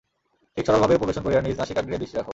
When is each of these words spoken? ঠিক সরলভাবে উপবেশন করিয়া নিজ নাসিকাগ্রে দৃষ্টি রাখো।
ঠিক 0.57 0.65
সরলভাবে 0.65 0.93
উপবেশন 0.95 1.21
করিয়া 1.23 1.41
নিজ 1.41 1.55
নাসিকাগ্রে 1.57 2.01
দৃষ্টি 2.01 2.15
রাখো। 2.17 2.29